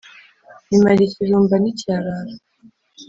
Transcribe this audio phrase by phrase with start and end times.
[0.75, 2.33] Imara ikirumba nticyarara,